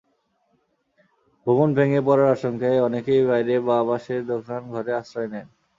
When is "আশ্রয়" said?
4.93-5.29